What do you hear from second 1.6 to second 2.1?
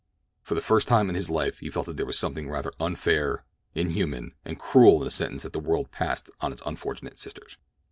felt that there